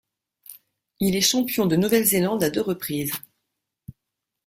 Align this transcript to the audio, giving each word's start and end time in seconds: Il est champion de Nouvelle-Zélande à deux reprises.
Il 0.99 1.15
est 1.15 1.21
champion 1.21 1.67
de 1.67 1.75
Nouvelle-Zélande 1.75 2.43
à 2.43 2.49
deux 2.49 2.61
reprises. 2.61 3.11